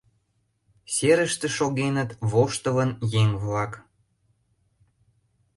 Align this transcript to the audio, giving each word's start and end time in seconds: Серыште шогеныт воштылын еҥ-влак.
Серыште 0.93 1.47
шогеныт 1.57 2.11
воштылын 2.31 2.91
еҥ-влак. 3.21 3.73